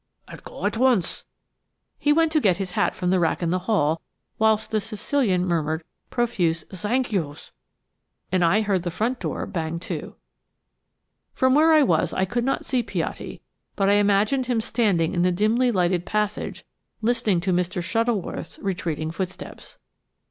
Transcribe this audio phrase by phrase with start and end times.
[0.27, 1.27] "I'll go at once."
[1.99, 4.01] He went to get his hat from the rack in the hall
[4.39, 7.51] whilst the Sicilian murmured profuse "Zank you's,"
[8.31, 10.15] and then I heard the front door bang to.
[11.35, 13.41] From where I was I could not see Piatti,
[13.75, 16.65] but I imagined him standing in the dimly lighted passage
[17.03, 17.79] listening to Mr.
[17.83, 19.77] Shuttleworth's retreating footsteps.